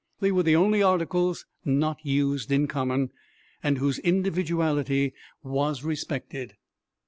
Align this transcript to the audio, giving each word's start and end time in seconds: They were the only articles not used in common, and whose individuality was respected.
They 0.19 0.31
were 0.31 0.41
the 0.41 0.55
only 0.55 0.81
articles 0.81 1.45
not 1.63 2.03
used 2.03 2.51
in 2.51 2.65
common, 2.65 3.11
and 3.61 3.77
whose 3.77 3.99
individuality 3.99 5.13
was 5.43 5.83
respected. 5.83 6.55